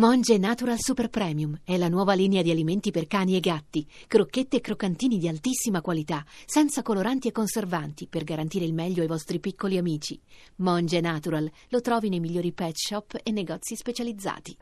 Monge 0.00 0.38
Natural 0.38 0.78
Super 0.80 1.10
Premium 1.10 1.60
è 1.62 1.76
la 1.76 1.90
nuova 1.90 2.14
linea 2.14 2.40
di 2.40 2.50
alimenti 2.50 2.90
per 2.90 3.06
cani 3.06 3.36
e 3.36 3.40
gatti, 3.40 3.86
crocchette 4.06 4.56
e 4.56 4.60
croccantini 4.62 5.18
di 5.18 5.28
altissima 5.28 5.82
qualità, 5.82 6.24
senza 6.46 6.80
coloranti 6.80 7.28
e 7.28 7.32
conservanti, 7.32 8.06
per 8.06 8.24
garantire 8.24 8.64
il 8.64 8.72
meglio 8.72 9.02
ai 9.02 9.06
vostri 9.06 9.40
piccoli 9.40 9.76
amici. 9.76 10.18
Monge 10.56 11.02
Natural 11.02 11.50
lo 11.68 11.80
trovi 11.82 12.08
nei 12.08 12.18
migliori 12.18 12.50
pet 12.52 12.76
shop 12.76 13.20
e 13.22 13.30
negozi 13.30 13.76
specializzati. 13.76 14.56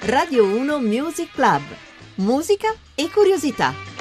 Radio 0.00 0.44
1 0.44 0.80
Music 0.80 1.32
Club. 1.32 1.62
Musica 2.16 2.76
e 2.94 3.08
curiosità. 3.08 3.91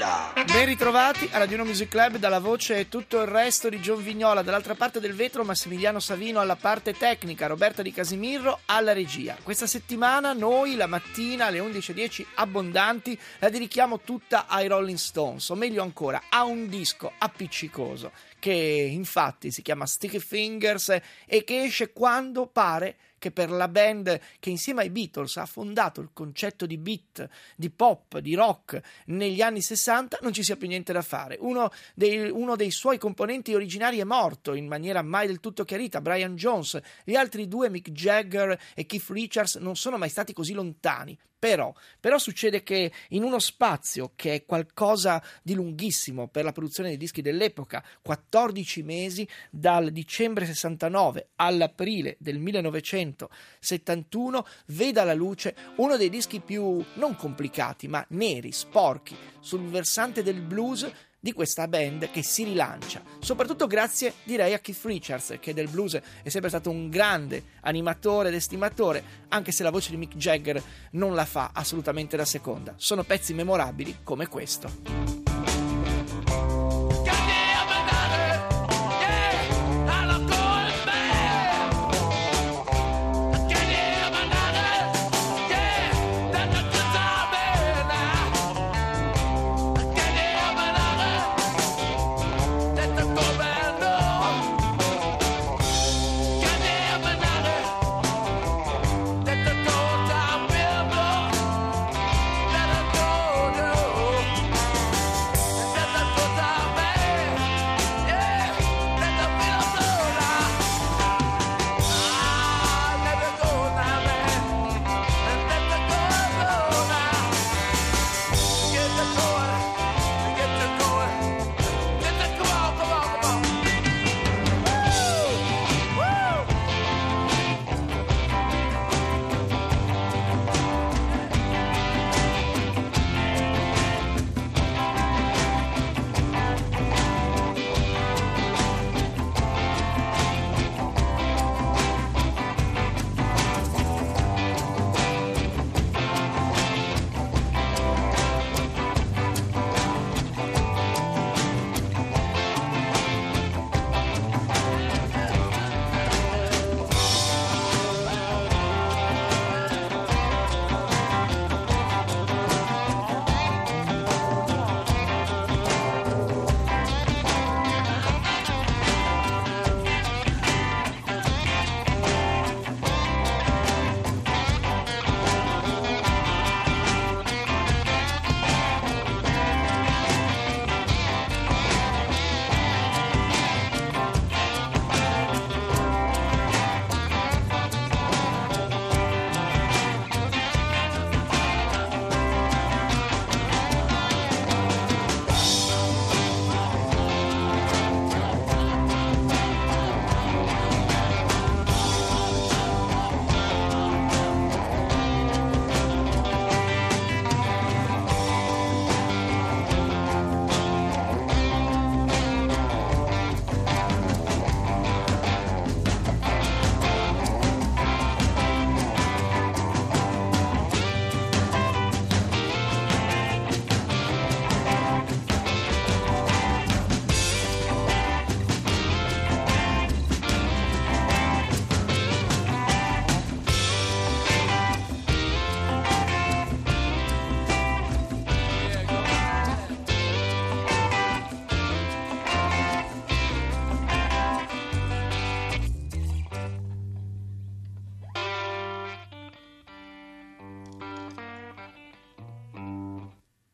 Ben 0.00 0.64
ritrovati 0.64 1.28
a 1.30 1.36
Radio 1.36 1.56
1 1.56 1.66
Music 1.66 1.90
Club 1.90 2.16
dalla 2.16 2.38
voce 2.38 2.78
e 2.78 2.88
tutto 2.88 3.20
il 3.20 3.26
resto 3.26 3.68
di 3.68 3.80
John 3.80 4.02
Vignola, 4.02 4.40
dall'altra 4.40 4.74
parte 4.74 4.98
del 4.98 5.12
vetro 5.12 5.44
Massimiliano 5.44 6.00
Savino 6.00 6.40
alla 6.40 6.56
parte 6.56 6.94
tecnica, 6.94 7.46
Roberta 7.46 7.82
Di 7.82 7.92
Casimirro 7.92 8.60
alla 8.64 8.94
regia. 8.94 9.36
Questa 9.42 9.66
settimana 9.66 10.32
noi 10.32 10.76
la 10.76 10.86
mattina 10.86 11.46
alle 11.46 11.58
11.10 11.58 12.24
abbondanti 12.36 13.18
la 13.40 13.50
dedichiamo 13.50 14.00
tutta 14.00 14.46
ai 14.46 14.68
Rolling 14.68 14.96
Stones, 14.96 15.46
o 15.50 15.54
meglio 15.54 15.82
ancora 15.82 16.22
a 16.30 16.44
un 16.44 16.66
disco 16.70 17.12
appiccicoso 17.18 18.12
che 18.38 18.52
infatti 18.52 19.50
si 19.50 19.60
chiama 19.60 19.84
Sticky 19.84 20.18
Fingers 20.18 20.98
e 21.26 21.44
che 21.44 21.64
esce 21.64 21.92
quando 21.92 22.46
pare 22.46 22.96
che 23.20 23.30
per 23.30 23.50
la 23.50 23.68
band 23.68 24.18
che 24.40 24.50
insieme 24.50 24.80
ai 24.80 24.90
Beatles 24.90 25.36
ha 25.36 25.46
fondato 25.46 26.00
il 26.00 26.10
concetto 26.12 26.66
di 26.66 26.78
beat, 26.78 27.28
di 27.54 27.70
pop, 27.70 28.18
di 28.18 28.34
rock 28.34 28.80
negli 29.06 29.42
anni 29.42 29.60
60 29.60 30.18
non 30.22 30.32
ci 30.32 30.42
sia 30.42 30.56
più 30.56 30.66
niente 30.66 30.92
da 30.92 31.02
fare. 31.02 31.36
Uno 31.38 31.70
dei, 31.94 32.28
uno 32.28 32.56
dei 32.56 32.72
suoi 32.72 32.98
componenti 32.98 33.54
originari 33.54 33.98
è 33.98 34.04
morto 34.04 34.54
in 34.54 34.66
maniera 34.66 35.02
mai 35.02 35.28
del 35.28 35.38
tutto 35.38 35.64
chiarita, 35.64 36.00
Brian 36.00 36.34
Jones. 36.34 36.80
Gli 37.04 37.14
altri 37.14 37.46
due, 37.46 37.70
Mick 37.70 37.90
Jagger 37.90 38.58
e 38.74 38.86
Keith 38.86 39.10
Richards, 39.10 39.56
non 39.56 39.76
sono 39.76 39.98
mai 39.98 40.08
stati 40.08 40.32
così 40.32 40.54
lontani. 40.54 41.16
Però, 41.40 41.74
però, 41.98 42.18
succede 42.18 42.62
che 42.62 42.92
in 43.08 43.22
uno 43.22 43.38
spazio 43.38 44.12
che 44.14 44.34
è 44.34 44.44
qualcosa 44.44 45.24
di 45.42 45.54
lunghissimo 45.54 46.28
per 46.28 46.44
la 46.44 46.52
produzione 46.52 46.90
dei 46.90 46.98
dischi 46.98 47.22
dell'epoca, 47.22 47.82
14 48.02 48.82
mesi 48.82 49.26
dal 49.48 49.90
dicembre 49.90 50.44
69 50.44 51.30
all'aprile 51.36 52.16
del 52.18 52.38
1971, 52.38 54.46
veda 54.66 55.02
la 55.02 55.14
luce 55.14 55.56
uno 55.76 55.96
dei 55.96 56.10
dischi 56.10 56.40
più 56.40 56.84
non 56.96 57.16
complicati 57.16 57.88
ma 57.88 58.04
neri, 58.10 58.52
sporchi, 58.52 59.16
sul 59.40 59.62
versante 59.62 60.22
del 60.22 60.42
blues 60.42 60.92
di 61.20 61.32
questa 61.32 61.68
band 61.68 62.10
che 62.10 62.22
si 62.22 62.44
rilancia, 62.44 63.02
soprattutto 63.20 63.66
grazie 63.66 64.14
direi 64.24 64.54
a 64.54 64.58
Keith 64.58 64.84
Richards 64.84 65.36
che 65.38 65.52
del 65.52 65.68
blues 65.68 66.00
è 66.22 66.28
sempre 66.28 66.48
stato 66.48 66.70
un 66.70 66.88
grande 66.88 67.44
animatore 67.60 68.28
ed 68.28 68.34
estimatore, 68.34 69.02
anche 69.28 69.52
se 69.52 69.62
la 69.62 69.70
voce 69.70 69.90
di 69.90 69.98
Mick 69.98 70.16
Jagger 70.16 70.62
non 70.92 71.14
la 71.14 71.26
fa 71.26 71.50
assolutamente 71.52 72.16
da 72.16 72.24
seconda. 72.24 72.74
Sono 72.76 73.04
pezzi 73.04 73.34
memorabili 73.34 73.98
come 74.02 74.26
questo. 74.26 75.29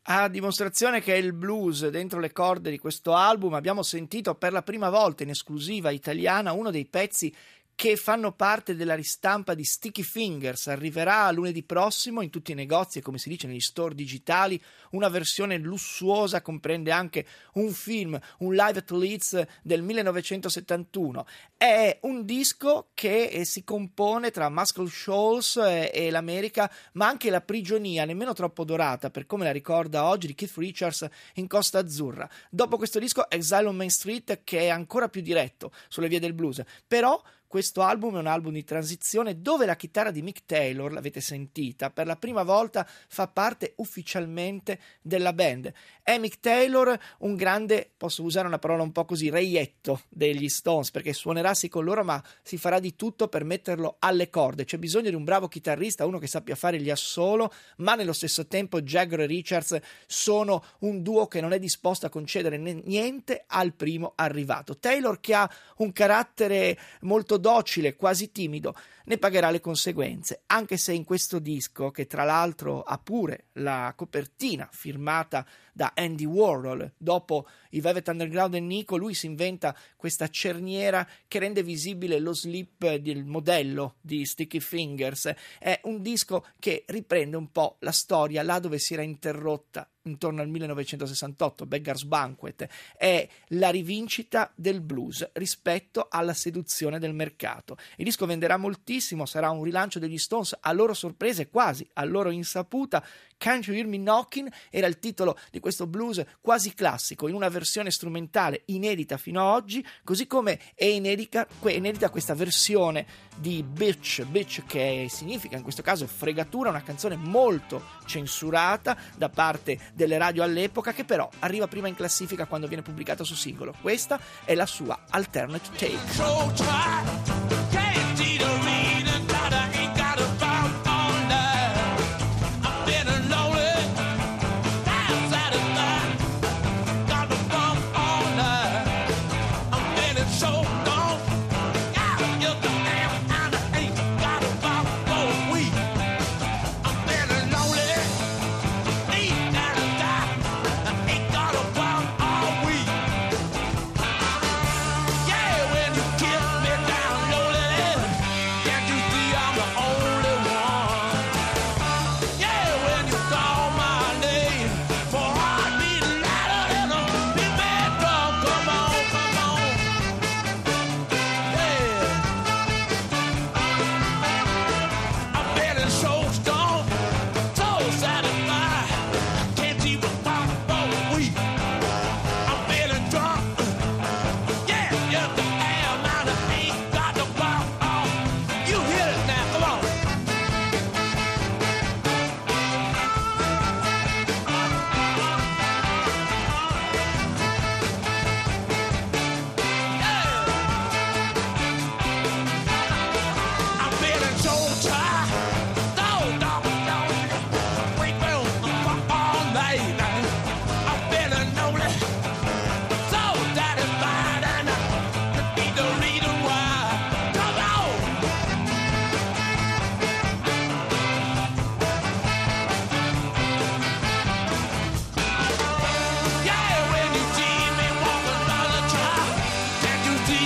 A 0.09 0.29
dimostrazione 0.29 1.01
che 1.01 1.15
il 1.15 1.33
blues 1.33 1.85
dentro 1.89 2.21
le 2.21 2.31
corde 2.31 2.69
di 2.69 2.77
questo 2.77 3.13
album 3.13 3.53
abbiamo 3.55 3.83
sentito 3.83 4.35
per 4.35 4.53
la 4.53 4.61
prima 4.61 4.89
volta 4.89 5.23
in 5.23 5.29
esclusiva 5.29 5.89
italiana 5.89 6.53
uno 6.53 6.71
dei 6.71 6.85
pezzi 6.85 7.33
che 7.77 7.95
fanno 7.95 8.31
parte 8.31 8.75
della 8.75 8.95
ristampa 8.95 9.53
di 9.53 9.63
Sticky 9.63 10.01
Fingers. 10.01 10.65
Arriverà 10.65 11.29
lunedì 11.29 11.61
prossimo 11.61 12.21
in 12.23 12.31
tutti 12.31 12.51
i 12.51 12.55
negozi 12.55 12.97
e 12.97 13.01
come 13.03 13.19
si 13.19 13.29
dice 13.29 13.45
negli 13.45 13.59
store 13.59 13.93
digitali 13.93 14.59
una 14.91 15.09
versione 15.09 15.59
lussuosa, 15.59 16.41
comprende 16.41 16.89
anche 16.89 17.27
un 17.53 17.71
film, 17.71 18.19
un 18.39 18.55
live 18.55 18.79
at 18.79 18.89
Leeds 18.89 19.45
del 19.61 19.83
1971. 19.83 21.27
È 21.55 21.99
un 22.01 22.25
disco 22.25 22.87
che 22.95 23.25
eh, 23.25 23.45
si 23.45 23.63
compone 23.63 24.31
tra 24.31 24.49
Muscle 24.49 24.89
Shoals 24.89 25.57
e, 25.57 25.91
e 25.93 26.09
l'America, 26.09 26.71
ma 26.93 27.07
anche 27.07 27.29
la 27.29 27.41
prigionia, 27.41 28.05
nemmeno 28.05 28.33
troppo 28.33 28.63
dorata, 28.63 29.11
per 29.11 29.27
come 29.27 29.43
la 29.43 29.51
ricorda 29.51 30.05
oggi 30.05 30.25
di 30.25 30.33
Keith 30.33 30.57
Richards 30.57 31.07
in 31.35 31.45
Costa 31.45 31.77
Azzurra. 31.77 32.27
Dopo 32.49 32.77
questo 32.77 32.97
disco 32.97 33.29
Exile 33.29 33.67
on 33.67 33.75
Main 33.75 33.91
Street 33.91 34.39
che 34.43 34.61
è 34.61 34.69
ancora 34.69 35.09
più 35.09 35.21
diretto 35.21 35.71
sulle 35.89 36.07
vie 36.07 36.19
del 36.19 36.33
blues, 36.33 36.63
però 36.87 37.21
questo 37.47 37.81
album 37.81 38.17
è 38.17 38.19
un 38.19 38.27
album 38.27 38.53
di 38.53 38.63
transizione 38.65 39.41
dove 39.41 39.65
la 39.65 39.77
chitarra 39.77 40.11
di 40.11 40.21
Mick 40.21 40.45
Taylor, 40.45 40.91
l'avete 40.91 41.21
sentita, 41.21 41.89
per 41.89 42.05
la 42.05 42.17
prima 42.17 42.43
volta 42.43 42.85
fa 43.07 43.27
parte 43.27 43.73
ufficialmente 43.77 44.79
della 45.01 45.31
band. 45.31 45.71
È 46.03 46.17
Mick 46.17 46.41
Taylor 46.41 46.99
un 47.19 47.35
grande, 47.35 47.89
posso 47.95 48.23
usare 48.23 48.47
una 48.47 48.59
parola 48.59 48.83
un 48.83 48.91
po' 48.91 49.05
così, 49.05 49.29
reietto 49.29 50.01
degli 50.09 50.49
Stones, 50.49 50.91
perché 50.91 51.13
suonerà 51.13 51.53
sì 51.53 51.69
con 51.69 51.85
loro, 51.85 52.03
ma 52.03 52.21
si 52.43 52.57
farà 52.57 52.79
di 52.79 52.95
tutto 52.95 53.29
per 53.29 53.45
metterlo 53.45 53.95
alle 53.99 54.29
corde. 54.29 54.65
C'è 54.65 54.77
bisogno 54.77 55.09
di 55.09 55.15
un 55.15 55.23
bravo 55.23 55.47
chitarrista, 55.47 56.05
uno 56.05 56.19
che 56.19 56.27
sappia 56.27 56.55
fare 56.55 56.81
gli 56.81 56.89
assolo, 56.89 57.51
ma 57.77 57.95
nello 57.95 58.13
stesso 58.13 58.45
tempo 58.47 58.81
Jagger 58.81 59.21
e 59.21 59.25
Richards 59.25 59.79
sono 60.05 60.63
un 60.79 61.01
duo 61.01 61.27
che 61.27 61.39
non 61.39 61.53
è 61.53 61.59
disposto 61.59 62.05
a 62.05 62.09
concedere 62.09 62.57
niente 62.57 63.45
al 63.47 63.73
primo 63.73 64.13
arrivato. 64.15 64.77
Taylor 64.77 65.19
che 65.21 65.33
ha 65.33 65.49
un 65.77 65.93
carattere 65.93 66.77
molto 67.01 67.36
docile, 67.37 67.95
quasi 67.95 68.31
timido, 68.31 68.75
ne 69.05 69.17
pagherà 69.17 69.49
le 69.49 69.61
conseguenze, 69.61 70.43
anche 70.47 70.77
se 70.77 70.93
in 70.93 71.03
questo 71.03 71.39
disco, 71.39 71.91
che 71.91 72.07
tra 72.07 72.23
l'altro 72.23 72.81
ha 72.81 72.97
pure 72.97 73.45
la 73.53 73.93
copertina 73.95 74.67
firmata 74.71 75.45
da 75.71 75.93
Andy 75.95 76.25
Warhol, 76.25 76.91
dopo 76.97 77.47
i 77.71 77.81
Velvet 77.81 78.07
Underground 78.07 78.55
e 78.55 78.59
Nico, 78.59 78.97
lui 78.97 79.13
si 79.13 79.27
inventa 79.27 79.75
questa 79.95 80.27
cerniera 80.27 81.07
che 81.27 81.39
rende 81.39 81.63
visibile 81.63 82.19
lo 82.19 82.33
slip 82.33 82.95
del 82.95 83.23
modello 83.25 83.95
di 84.01 84.25
Sticky 84.25 84.59
Fingers. 84.59 85.31
È 85.59 85.79
un 85.83 86.01
disco 86.01 86.45
che 86.59 86.83
riprende 86.87 87.37
un 87.37 87.51
po' 87.51 87.77
la 87.79 87.91
storia 87.91 88.43
là 88.43 88.59
dove 88.59 88.79
si 88.79 88.93
era 88.93 89.03
interrotta 89.03 89.87
intorno 90.07 90.41
al 90.41 90.49
1968, 90.49 91.65
Beggar's 91.65 92.03
Banquet, 92.03 92.67
è 92.97 93.27
la 93.49 93.69
rivincita 93.69 94.51
del 94.55 94.81
blues 94.81 95.29
rispetto 95.33 96.07
alla 96.09 96.33
seduzione 96.33 96.99
del 96.99 97.13
mercato. 97.13 97.77
Il 97.97 98.05
disco 98.05 98.25
venderà 98.25 98.57
moltissimo, 98.57 99.25
sarà 99.25 99.49
un 99.49 99.63
rilancio 99.63 99.99
degli 99.99 100.17
Stones 100.17 100.57
a 100.59 100.71
loro 100.71 100.93
sorpresa 100.93 101.41
e 101.41 101.49
quasi 101.49 101.87
a 101.93 102.03
loro 102.03 102.29
insaputa. 102.29 103.03
Can't 103.37 103.67
You 103.67 103.75
Hear 103.75 103.85
Me 103.85 103.97
Knocking 103.97 104.51
era 104.69 104.87
il 104.87 104.99
titolo 104.99 105.37
di 105.51 105.59
questo 105.59 105.85
blues 105.85 106.23
quasi 106.41 106.73
classico, 106.73 107.27
in 107.27 107.35
una 107.35 107.49
versione 107.49 107.91
strumentale 107.91 108.63
inedita 108.65 109.17
fino 109.17 109.41
ad 109.41 109.55
oggi, 109.55 109.85
così 110.03 110.25
come 110.25 110.59
è 110.73 110.85
inedita, 110.85 111.47
inedita 111.65 112.09
questa 112.09 112.33
versione 112.33 113.05
di 113.37 113.63
Bitch, 113.63 114.23
Bitch 114.25 114.65
che 114.65 115.07
significa 115.09 115.55
in 115.55 115.63
questo 115.63 115.83
caso 115.83 116.07
fregatura, 116.07 116.69
una 116.69 116.81
canzone 116.81 117.15
molto 117.15 117.83
censurata 118.05 118.97
da 119.15 119.29
parte 119.29 119.79
delle 119.97 120.19
radio 120.19 120.43
all'epoca 120.43 120.93
che 120.93 121.03
però 121.03 121.27
arriva 121.39 121.67
prima 121.67 121.87
in 121.87 121.95
classifica 121.95 122.45
quando 122.45 122.67
viene 122.67 122.83
pubblicata 122.83 123.23
su 123.23 123.33
singolo. 123.33 123.73
Questa 123.81 124.19
è 124.45 124.53
la 124.53 124.67
sua 124.67 124.99
alternate 125.09 125.69
take. 125.75 127.36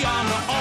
on 0.04 0.26
the 0.26 0.61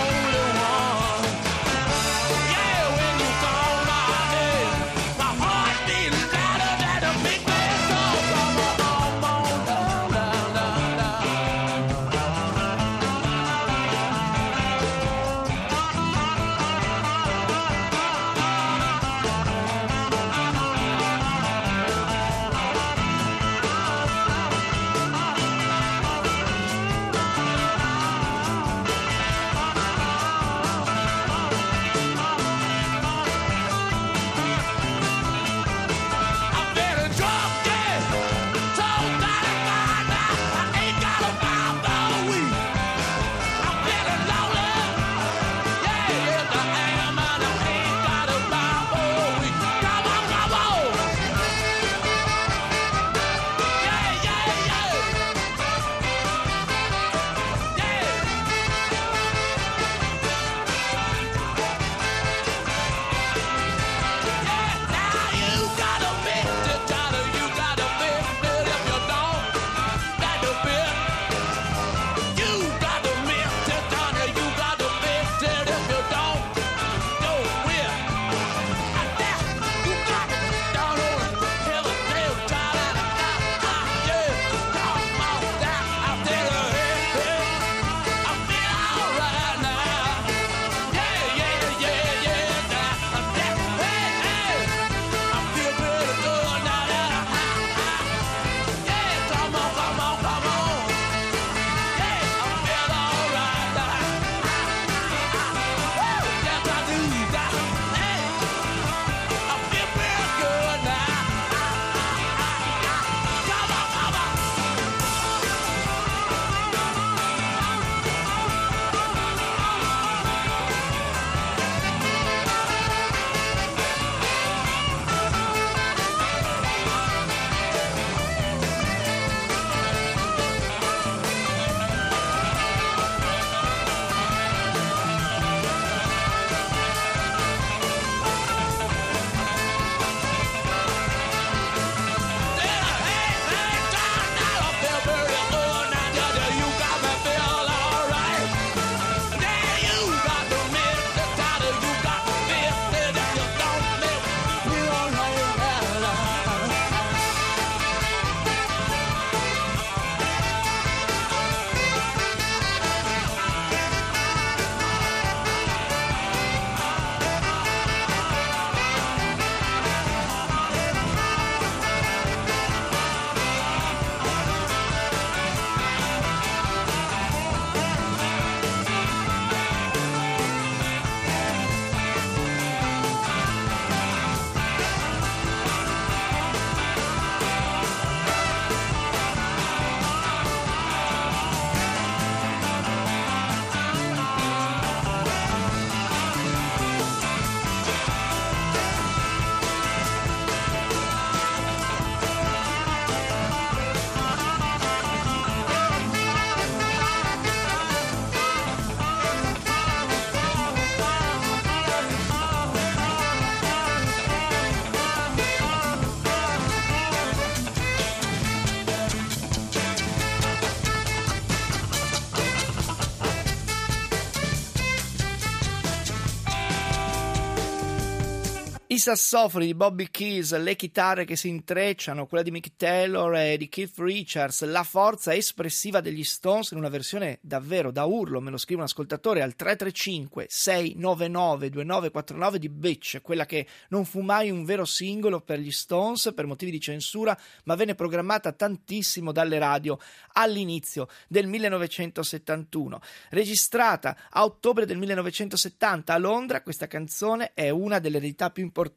sassofoni 229.00 229.64
di 229.64 229.74
Bobby 229.74 230.08
Keys, 230.10 230.54
le 230.58 230.76
chitarre 230.76 231.24
che 231.24 231.34
si 231.34 231.48
intrecciano, 231.48 232.26
quella 232.26 232.44
di 232.44 232.50
Mick 232.50 232.76
Taylor 232.76 233.34
e 233.34 233.56
di 233.56 233.70
Keith 233.70 233.96
Richards, 233.96 234.62
la 234.64 234.84
forza 234.84 235.34
espressiva 235.34 236.02
degli 236.02 236.22
Stones 236.22 236.72
in 236.72 236.76
una 236.76 236.90
versione 236.90 237.38
davvero 237.40 237.90
da 237.90 238.04
urlo, 238.04 238.42
me 238.42 238.50
lo 238.50 238.58
scrive 238.58 238.82
un 238.82 238.86
ascoltatore 238.86 239.40
al 239.40 239.56
335 239.56 240.46
699 240.50 241.70
2949 241.70 242.58
di 242.58 242.68
Bitch, 242.68 243.20
quella 243.22 243.46
che 243.46 243.66
non 243.88 244.04
fu 244.04 244.20
mai 244.20 244.50
un 244.50 244.64
vero 244.64 244.84
singolo 244.84 245.40
per 245.40 245.60
gli 245.60 245.72
Stones 245.72 246.32
per 246.34 246.44
motivi 246.44 246.70
di 246.70 246.80
censura, 246.80 247.36
ma 247.64 247.76
venne 247.76 247.94
programmata 247.94 248.52
tantissimo 248.52 249.32
dalle 249.32 249.58
radio 249.58 249.98
all'inizio 250.34 251.08
del 251.26 251.46
1971. 251.46 253.00
Registrata 253.30 254.14
a 254.28 254.44
ottobre 254.44 254.84
del 254.84 254.98
1970 254.98 256.12
a 256.12 256.18
Londra, 256.18 256.62
questa 256.62 256.86
canzone 256.86 257.52
è 257.54 257.70
una 257.70 257.98
delle 257.98 258.18
eredità 258.18 258.50
più 258.50 258.62
importanti 258.62 258.88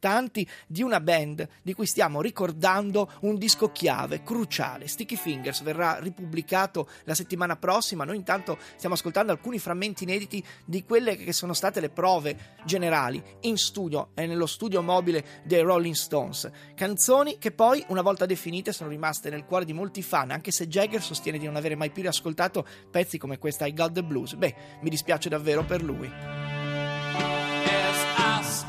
di 0.66 0.82
una 0.82 1.00
band 1.00 1.48
di 1.62 1.72
cui 1.74 1.86
stiamo 1.86 2.20
ricordando 2.20 3.10
un 3.20 3.36
disco 3.36 3.70
chiave, 3.70 4.22
cruciale. 4.22 4.86
Sticky 4.86 5.16
Fingers 5.16 5.62
verrà 5.62 5.98
ripubblicato 5.98 6.88
la 7.04 7.14
settimana 7.14 7.56
prossima. 7.56 8.04
Noi 8.04 8.16
intanto 8.16 8.58
stiamo 8.76 8.94
ascoltando 8.94 9.32
alcuni 9.32 9.58
frammenti 9.58 10.04
inediti 10.04 10.44
di 10.64 10.84
quelle 10.84 11.16
che 11.16 11.32
sono 11.32 11.52
state 11.52 11.80
le 11.80 11.90
prove 11.90 12.56
generali 12.64 13.22
in 13.40 13.56
studio 13.56 14.10
e 14.14 14.26
nello 14.26 14.46
studio 14.46 14.82
mobile 14.82 15.42
dei 15.44 15.60
Rolling 15.60 15.94
Stones. 15.94 16.50
Canzoni 16.74 17.38
che 17.38 17.52
poi, 17.52 17.84
una 17.88 18.02
volta 18.02 18.26
definite, 18.26 18.72
sono 18.72 18.90
rimaste 18.90 19.30
nel 19.30 19.44
cuore 19.44 19.64
di 19.64 19.72
molti 19.72 20.02
fan, 20.02 20.30
anche 20.30 20.50
se 20.50 20.68
Jagger 20.68 21.02
sostiene 21.02 21.38
di 21.38 21.46
non 21.46 21.56
avere 21.56 21.76
mai 21.76 21.90
più 21.90 22.02
riascoltato 22.02 22.66
pezzi 22.90 23.18
come 23.18 23.38
questa 23.38 23.66
I 23.66 23.72
Got 23.72 23.92
the 23.92 24.02
Blues. 24.02 24.34
Beh, 24.34 24.54
mi 24.82 24.90
dispiace 24.90 25.28
davvero 25.28 25.64
per 25.64 25.82
lui. 25.82 26.10
As 28.16 28.64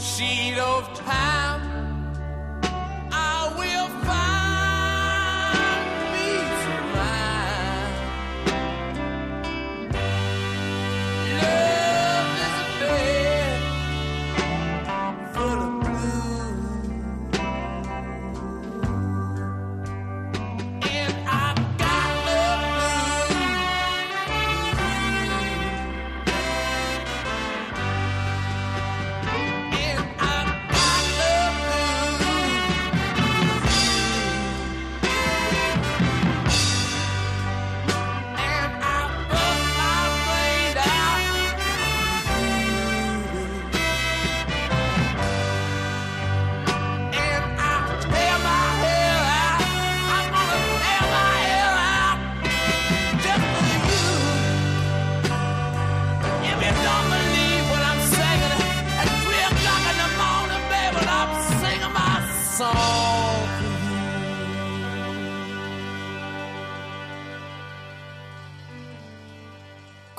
sheet 0.00 0.58
of 0.58 0.84
time. 0.94 1.69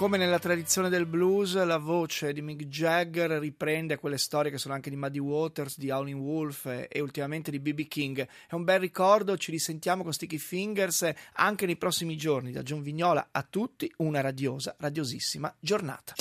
come 0.01 0.17
nella 0.17 0.39
tradizione 0.39 0.89
del 0.89 1.05
blues, 1.05 1.53
la 1.63 1.77
voce 1.77 2.33
di 2.33 2.41
Mick 2.41 2.63
Jagger 2.63 3.29
riprende 3.33 3.99
quelle 3.99 4.17
storie 4.17 4.49
che 4.49 4.57
sono 4.57 4.73
anche 4.73 4.89
di 4.89 4.95
Muddy 4.95 5.19
Waters, 5.19 5.77
di 5.77 5.91
Howlin' 5.91 6.17
Wolf 6.17 6.65
e, 6.65 6.99
ultimamente 7.01 7.51
di 7.51 7.59
BB 7.59 7.81
King. 7.81 8.27
È 8.47 8.55
un 8.55 8.63
bel 8.63 8.79
ricordo, 8.79 9.37
ci 9.37 9.51
risentiamo 9.51 10.01
con 10.01 10.11
Sticky 10.11 10.39
Fingers 10.39 11.07
anche 11.33 11.67
nei 11.67 11.77
prossimi 11.77 12.17
giorni. 12.17 12.51
Da 12.51 12.63
John 12.63 12.81
Vignola 12.81 13.27
a 13.29 13.45
tutti 13.47 13.93
una 13.97 14.21
radiosa, 14.21 14.75
radiosissima 14.79 15.53
giornata. 15.59 16.15